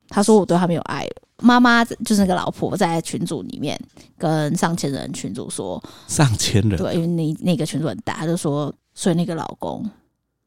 [0.09, 1.21] 他说我对他没有爱了。
[1.41, 3.79] 妈妈就是那个老婆，在群组里面
[4.17, 9.83] 跟上千人群组说，上千人对，因为那那个群组很大，他就说，所以那个老公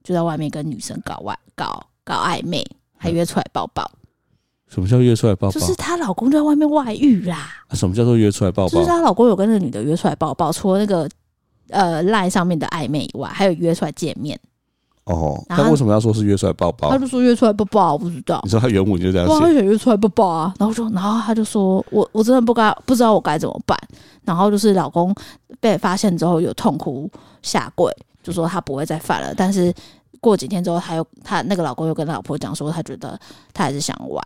[0.02, 2.64] 就在外面跟女生搞外搞搞暧昧，
[2.96, 3.90] 还约出来抱抱。
[4.68, 5.52] 什么叫约出来抱抱？
[5.52, 7.50] 就是她老公就在外面外遇啦。
[7.72, 8.68] 什么叫做约出来抱抱？
[8.70, 11.08] 就是她老公有跟那个女的约出来抱抱，除了那个
[11.70, 14.38] 呃赖上面的暧昧以外，还有约出来见面。
[15.04, 16.90] 哦，那为什么要说是约出来抱抱？
[16.90, 18.40] 他就说约出来抱抱，我不知道。
[18.42, 20.52] 你说他原文就这样写，他想约出来抱抱啊。
[20.58, 23.78] 然后说，然后他就说我我真的不该不知道我该怎么办。
[24.24, 25.14] 然后就是老公
[25.60, 27.08] 被发现之后有痛哭
[27.40, 29.32] 下跪，就说他不会再犯了。
[29.32, 29.72] 但是
[30.20, 33.16] 过几天之后，他又他那个老公又跟他老婆讲说，他觉得
[33.54, 34.20] 他还是想玩，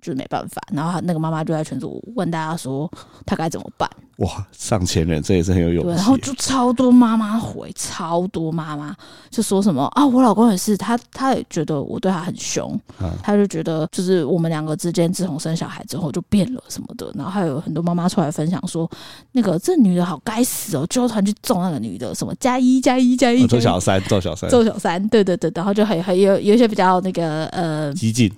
[0.00, 0.62] 就是没办法。
[0.72, 2.90] 然后他那个妈妈就在群组问大家说，
[3.26, 3.88] 她该怎么办？
[4.18, 5.88] 哇，上千人，这也是很有勇气。
[5.88, 8.94] 对，然后就超多妈妈回，超多妈妈
[9.30, 17.10] 就说什么啊，我老公也是，他他也觉得我对他很凶，啊、他就觉得就是我们两个之间自从生小孩之后就变了什么的。
[17.14, 18.88] 然后还有很多妈妈出来分享说，
[19.32, 28.30] 那个这女的好该死哦，揪团去揍那个女的，什么加一加一加一，揍小三，揍小三，揍小三，对对对，然后就还还有有一些比较那个呃激进。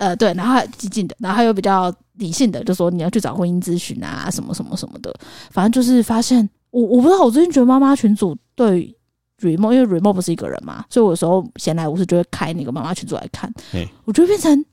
[0.00, 5.14] 呃，对，然后还激进的，然后还有比较理性的，就说你要去找婚姻咨询啊，什么什么什么的，
[5.50, 8.96] 反正就是发现我我不知道，我最近觉得妈妈群组对
[9.40, 14.64] remote，因为 remote 不是一个人嘛，所以我有时候闲来无事就会开那个妈妈群组来看，嘿我就会变成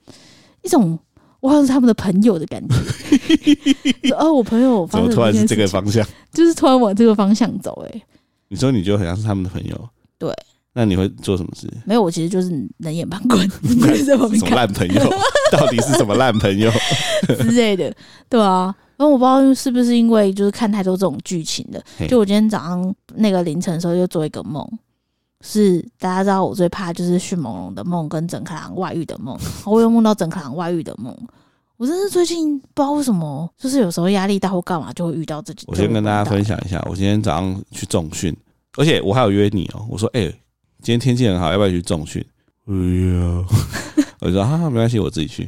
[0.62, 0.98] 一种
[1.42, 8.02] 我好像是他们的朋友的感觉， 哦，我朋友怎么突然是这个方向，就是突然往这个方向走，哎，
[8.48, 10.34] 你说你就好像是他们的朋友，对。
[10.78, 11.68] 那你会做什么事？
[11.88, 15.10] 没有，我其实就是冷眼旁观， 什么烂朋友？
[15.52, 16.70] 到底是什么烂朋友
[17.26, 17.92] 之类的？
[18.30, 21.84] 对啊，然后我不知道是不是因为就是看太多这种剧情的。
[22.08, 24.64] 就我今天早上那个凌晨的时候，又做一个梦，
[25.42, 29.36] 是大家知道我最怕就是迅猛龙的梦跟整克朗外遇的梦，
[29.66, 31.18] 我又梦到整克朗外遇的梦。
[31.78, 35.66] 我真是最近不知道为什么，就是有时候压力大或干嘛就会遇到这几。
[35.68, 38.36] 我先跟大家分享一下，我今天早上去重训，
[38.78, 39.88] 而且我还有约你哦、喔。
[39.90, 40.42] 我说，哎、欸。
[40.82, 42.24] 今天天气很好，要不要去重训？
[42.68, 43.46] 哎呀，
[44.20, 45.44] 我就说哈哈，没关系，我自己去。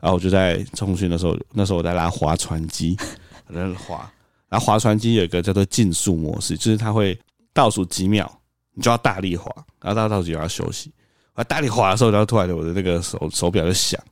[0.00, 2.96] 然后我就在重训的时候，那时候我在拉划船机，
[3.48, 4.10] 我在划。
[4.48, 7.18] 然后划船机有一个叫做竞速模式，就是它会
[7.52, 8.30] 倒数几秒，
[8.74, 10.92] 你就要大力划，然后到倒数几秒要休息。
[11.36, 14.02] 我大力划的时候，然后突然我的那个手手表就响，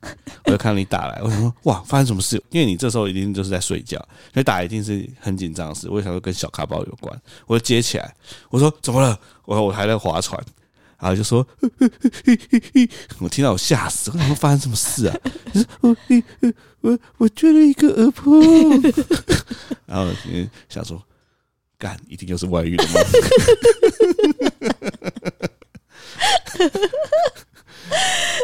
[0.45, 2.41] 我就看到你打来，我想说哇，发生什么事？
[2.51, 3.99] 因为你这时候一定就是在睡觉，
[4.33, 5.89] 所以打一定是很紧张的事。
[5.91, 8.15] 我想说跟小卡包有关，我就接起来，
[8.51, 9.19] 我说怎么了？
[9.47, 10.41] 我说我还在划船。
[10.97, 11.47] 然后就说，
[13.21, 15.15] 我听到我吓死，我想说发生什么事啊？
[15.83, 15.95] 我
[16.81, 18.41] 我我追了一个儿婆，
[19.85, 20.09] 然后
[20.67, 21.03] 想说，
[21.77, 22.93] 干一定又是外遇的吗？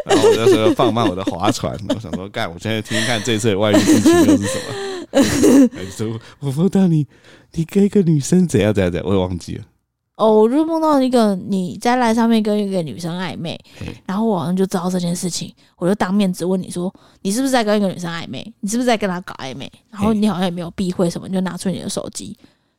[0.05, 5.69] 然后我就说放慢我的划船，我想说干，我现在听听看这次的外遇剧情又是什么？
[5.73, 7.05] 还 是说我梦到你，
[7.53, 9.63] 你跟一个女生怎样怎样怎样，我也忘记了。
[10.15, 13.59] 哦，我就梦到一个你在赖上面跟一个女生暧昧，
[14.05, 18.53] 然后我好像就知道这件事情，我就当面质问你说，你是不是在跟一个女生暧昧？
[18.59, 19.71] 你是不是在跟她搞暧昧？
[19.89, 22.37] 然后你好像也没有避讳什么，你就拿出你的手机，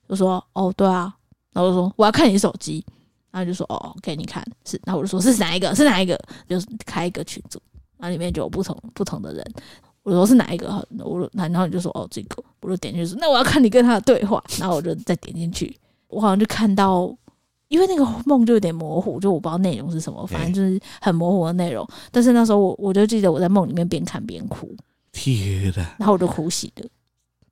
[0.08, 1.12] 就说哦，对啊，
[1.52, 2.84] 然后我就说我要看你手机，
[3.32, 5.74] 然后就说哦，给你看是，然后我就说是哪一个？
[5.74, 6.16] 是哪一个？
[6.48, 7.60] 就是开一个群组，
[8.02, 9.54] 然后里面就有不同不同的人，
[10.02, 10.84] 我说是哪一个？
[10.98, 17.16] 我然后你就说哦，这个，我就点进去说，那我要看你跟他的对话，然后我就再点进去，我好像就看到。
[17.68, 21.88] 因为那个梦就有点模糊，就我不知道内容是什么，反正就是很模糊的内容。
[22.10, 24.76] 但是那时候我我就记得我在梦里面边看边哭，
[25.10, 25.96] 天哪！
[25.98, 26.84] 然后我就哭醒的，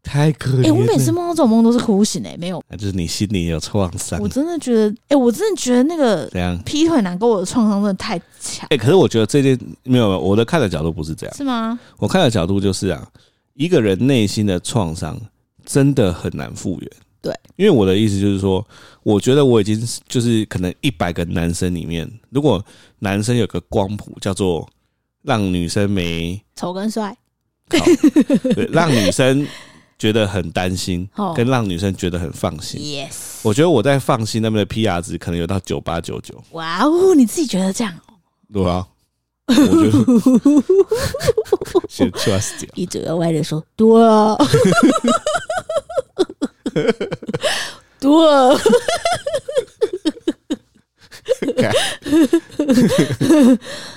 [0.02, 0.60] 太可怜。
[0.60, 4.20] 哎、欸，我每次梦到这种梦都是哭醒哎、欸，没有，那就是你心里有创伤。
[4.20, 8.66] 我真的觉得，哎、欸，我真的觉得那个这样劈腿男跟我的创伤真的太强。
[8.70, 11.78] 哎、欸，可是我觉得这件没有没有，我的看的角度不是这样，是吗？
[11.98, 13.06] 我看的角度就是啊，
[13.54, 15.20] 一个人内心的创伤
[15.64, 16.90] 真的很难复原。
[17.22, 18.66] 对，因为我的意思就是说，
[19.02, 22.64] 我觉得我已经就是可能一百个男生里面，如果
[23.00, 24.66] 男生有个光谱叫做
[25.22, 27.14] 让女生没丑跟帅，
[27.68, 29.46] 对，让女生
[30.00, 32.80] 觉得很担心，跟让女生觉得很放心。
[32.80, 36.42] Yes，我觉得我在放心那边的 PR 值可能有到九八九九。
[36.52, 37.94] 哇哦，你自己觉得这样？
[38.50, 38.86] 对啊，
[39.46, 39.98] 我觉得
[41.88, 44.36] 先 trust 一左一歪的说，对啊。
[48.00, 48.58] 多，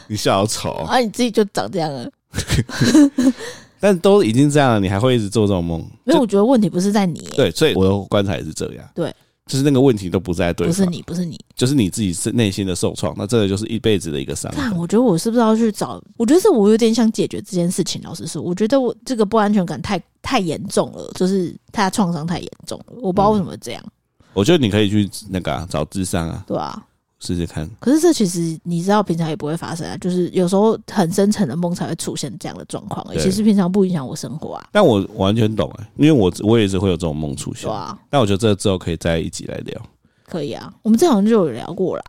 [0.08, 1.00] 你笑好丑啊！
[1.00, 2.12] 你自己就长这样了，
[3.84, 5.82] 但都已经这样了，你还会一直做这种梦？
[6.06, 9.13] 因为我觉得问题不是在你，对，所以我的观察也是这样，对，
[9.46, 14.50] 就是那个问题都不在对，不是你，不是你，就是你自己是内心的受创，那这个就是一辈子的一个伤。
[14.56, 16.02] 那我觉得我是不是要去找？
[16.15, 18.02] 我觉得是我有点想解决这件事情。
[18.04, 20.02] 老实说，我觉得我这个不安全感太。
[20.26, 23.84] 太严重了，就是他创伤太严重了，我不知道为什么这样。
[23.86, 23.91] 嗯、
[24.32, 26.82] 我觉得你可以去那个、啊、找智商啊，对啊，
[27.23, 27.69] 试试看。
[27.79, 33.05] 可是这其实你知道，平常也不会发生啊，就是有时候很深层的梦才会出现这样的状况。
[33.07, 34.67] 对其实平常不影响我生活啊。
[34.71, 37.63] 但我完全懂哎、欸，因为我我也是会有这种梦出现。
[37.63, 39.81] 对啊，但我觉得这之后可以再一起来聊。
[40.26, 42.03] 可以啊，我们这好像就有聊过啦，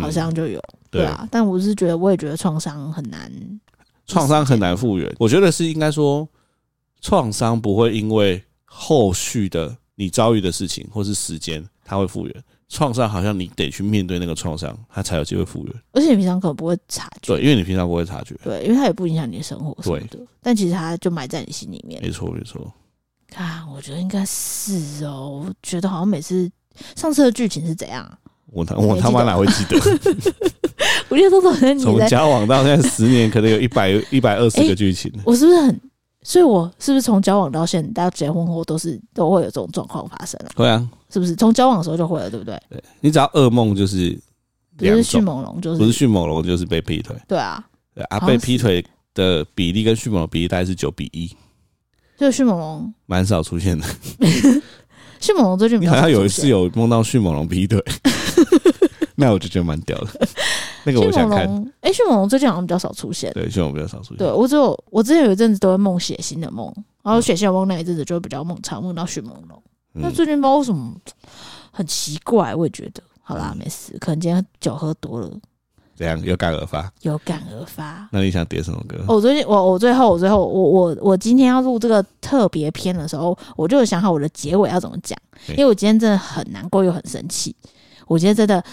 [0.00, 1.26] 好像就有、嗯、对啊。
[1.30, 3.32] 但我是觉得，我也觉得创伤很难，
[4.06, 5.10] 创伤很难复原。
[5.18, 6.28] 我觉得是应该说。
[7.02, 12.44] 创伤不会因为后续的你遭遇的事情或是时间，它会复原。
[12.70, 15.74] 创伤好像你得去面对那个创伤，它才有机会复原。
[15.92, 20.06] 而且你平常可能不会察觉，对，因为你平常不会察觉，对，因为它也不影响你的生活什么的。
[20.06, 22.00] 对，但其实它就埋在你心里面。
[22.00, 22.72] 没错，没错。
[23.34, 25.44] 啊，我觉得应该是哦。
[25.44, 26.50] 我觉得好像每次
[26.96, 28.08] 上次的剧情是怎样？
[28.52, 29.76] 我他我他妈哪会记得？
[31.08, 35.12] 我觉得都是从交往到现在十年，可能有一百一百二十个剧情。
[35.24, 35.80] 我是不是很？
[36.22, 40.52] 所以我是不是从交往到现在到结婚后都是都会有这种状况发生啊？
[40.54, 42.28] 会啊，是不是从交往的时候就会了？
[42.28, 42.60] 对不对？
[42.68, 44.18] 对，你只要噩梦就是
[44.76, 47.16] 不是迅猛龙，就是不是迅猛龙，就是被劈腿。
[47.26, 47.64] 对啊，
[47.94, 51.30] 对啊，被劈腿的比例跟迅猛龙比例大概是九比一。
[52.18, 53.86] 就迅猛龙蛮少出现的。
[55.20, 57.82] 迅猛龙最近好像有一次有梦到迅猛龙劈腿，
[59.16, 60.28] 那我就觉得蛮屌的。
[60.84, 61.72] 那个我想看。
[61.80, 63.32] 哎，迅猛龙最近好像比较少出现。
[63.32, 64.18] 对，迅猛龙比较少出现。
[64.18, 66.72] 对我只有我之前有一阵子都会梦血腥的梦，
[67.02, 69.62] 然后血腥的梦那一阵子就会比较梦常梦到迅猛龙。
[69.92, 70.92] 那最近不知道为什么
[71.70, 73.02] 很奇怪，我也觉得。
[73.22, 75.30] 好啦，没事，可能今天酒喝多了。
[75.96, 78.08] 这样有感而发，有感而发。
[78.10, 78.96] 那你想点什么歌？
[79.06, 85.16] 我最近，我我最后，我最后，我我我今天要录这个特别篇的时候，我就有想好我的结尾要怎么讲，
[85.50, 87.54] 因为我今天真的很难过又很生气。
[88.06, 88.64] 我今天真的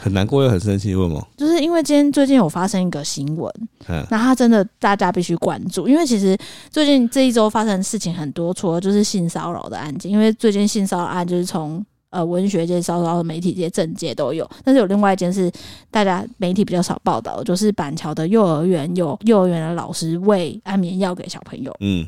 [0.00, 1.28] 很难过又很生气，为什么？
[1.36, 3.52] 就是因为今天最近有发生一个新闻，
[3.88, 6.36] 嗯，那他真的大家必须关注，因为其实
[6.70, 11.84] 最近这一周发生的事情很多，除了就是性骚扰的案件，因为最近性骚扰案就是从。
[12.12, 15.48] 呃，文学界、稍稍的媒体界、政界都有，但是有另外一件事，
[15.92, 21.72] 大家媒体比较少报道，就是板桥的幼儿园有幼儿园的老师喂安眠药给小朋友。
[21.78, 22.04] 嗯，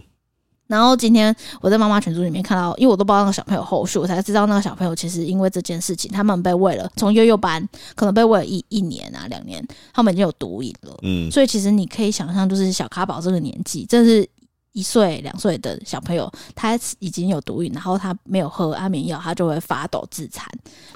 [0.73, 7.63] 然后今天我在妈妈群组里面看到，因为我都不知道那个小朋友后续，我才知道那个小朋友其实因为这件事情，他们被喂了，从幼幼班
[7.95, 9.63] 可能被喂了一一年啊两年，
[9.93, 10.97] 他们已经有毒瘾了。
[11.03, 14.27] 嗯，所以其实你可以想象，就是小卡宝这个年纪，这是。
[14.75, 20.49] 一岁两岁的小朋友，他已经有毒瘾，然后他没有喝安眠药，他就会发抖自残，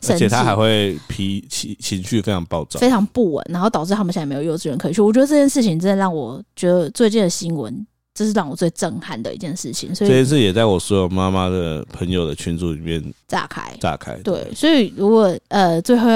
[0.09, 5.03] 而且他还会脾气情绪非常暴躁，非常不稳，然后导致他们现在没有幼稚园可以去。
[5.03, 7.87] 我觉得这件事情真的让我觉得最近的新闻，
[8.17, 9.95] 这是让我最震撼的一件事情。
[9.95, 14.17] 所以这件事也在我所有妈妈的朋友的群组里面炸开，炸开。
[14.25, 16.09] 对，所以如果呃最后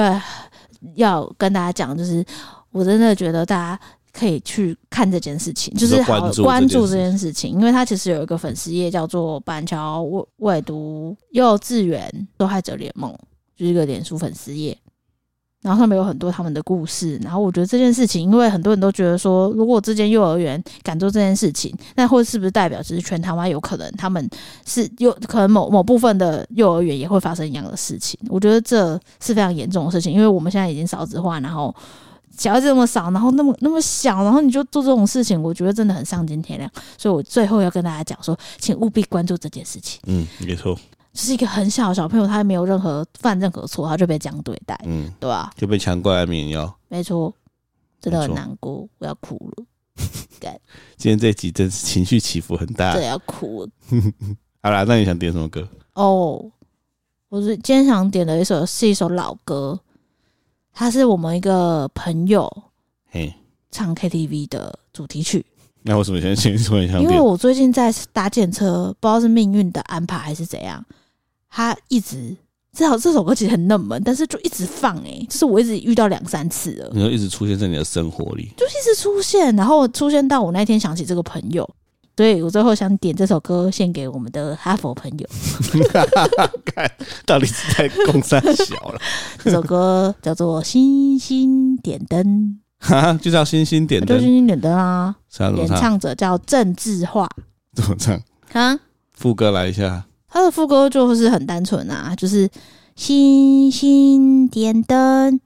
[0.95, 2.25] 要，跟大家讲，就是
[2.71, 3.79] 我真的觉得大家。
[4.13, 13.09] 可以去看这件事情，就是好关注这件事情，因为它其实有一个粉丝页叫做“板桥未未读幼稚园受害者联盟”，
[13.55, 14.77] 就是一个脸书粉丝页，
[15.61, 17.17] 然后上面有很多他们的故事。
[17.23, 24.29] 然后我觉得这件事情，因为很多人都觉得说，如果这间幼儿园敢做这件事情，那或是不是代表就是全台湾有可能他们
[24.65, 28.19] 是有可能某某部分的幼儿园也会发生一样的事情？
[28.29, 31.73] 我觉得这是非常严重的事情，因为我们现在已经少子化，然后。
[32.37, 36.71] 小孩子这么少，然后那么那么小，然后你就做这种事情，我觉得真的很丧尽天良。
[36.97, 39.99] 所以我最后要跟大家讲说，请务必关注这件事情。
[40.07, 40.75] 嗯，没错，
[41.13, 45.51] 就是一个很小的小朋友，他还没有任何犯任何错，他就被这样对待，嗯，对吧？
[45.57, 47.33] 就被强灌安眠药，没错，
[47.99, 49.65] 真的很难过，我要哭了。
[50.97, 53.69] 今天这集真是情绪起伏很大，对，要哭了。
[54.63, 55.67] 好啦，那你想点什么歌？
[55.93, 56.43] 哦，
[57.29, 59.79] 我是今天想点的一首是一首老歌。
[60.73, 62.49] 它是我们一个朋友，
[63.09, 63.33] 嘿，
[63.71, 65.45] 唱 KTV 的主题曲。
[65.83, 67.01] 那为什么现在心里突然想？
[67.01, 70.83] 因为我最近在搭建车，不知道是命运的安排还是怎样，
[71.51, 72.35] 他一直
[72.73, 81.69] 至少这首歌其实很冷门，但是就一直放哎、欸，就是我一直遇到两三次了，你就一直出现在你的生活里，就一直出现，然后出现到我那天想起这个朋友。
[82.17, 85.27] 所以我最后想点这首歌献给我们的哈佛朋友。
[86.65, 86.91] 看
[87.25, 89.01] 到底是在公三小了。
[89.43, 92.23] 这首歌叫做《星星点灯》，
[92.87, 95.15] 哈，就叫《星星点灯》，就星星点灯啊。
[95.55, 97.27] 演唱者叫郑智化，
[97.73, 98.21] 怎么唱？
[98.51, 98.79] 啊，
[99.13, 100.05] 副歌来一下。
[100.31, 102.49] 他的副歌就是很单纯啊，就是
[102.95, 105.39] 星星点灯。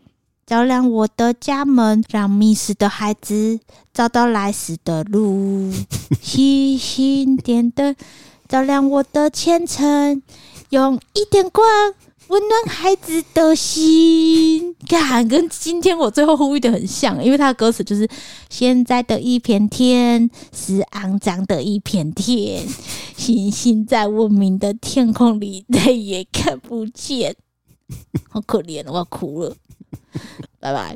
[0.46, 3.60] 照亮我的家门，让迷失的孩子
[3.92, 5.72] 找到来时的路。
[6.22, 7.96] 星星点灯，
[8.48, 10.22] 照亮我的前程，
[10.70, 11.66] 用一点光
[12.28, 14.76] 温暖孩子的心。
[14.88, 18.08] 看，跟今天我最后呼吁的很像，因为他的歌词就是：
[18.50, 22.68] 现在的一片天是肮脏的一片天，
[23.16, 27.36] 星星在文明的天空里再也看不见。
[28.30, 29.56] 好可怜，我要哭了。
[30.60, 30.94] 拜拜。